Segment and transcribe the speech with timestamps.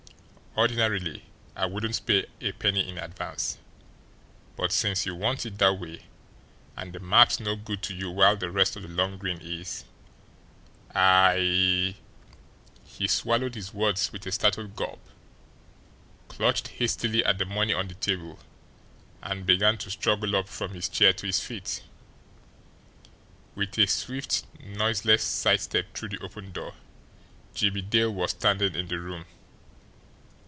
[0.57, 1.23] Ordinarily,
[1.55, 3.57] I wouldn't pay a penny in advance,
[4.57, 6.03] but since you want it that way
[6.75, 9.85] and the map's no good to you while the rest of the long green is,
[10.93, 11.95] I"
[12.83, 14.99] He swallowed his words with a startled gulp,
[16.27, 18.37] clutched hastily at the money on the table,
[19.21, 21.81] and began to struggle up from his chair to his feet.
[23.55, 26.73] With a swift, noiseless side step through the open door,
[27.55, 29.23] Jimmie Dale was standing in the room.